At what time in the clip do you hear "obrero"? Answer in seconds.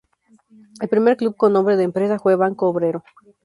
2.67-3.03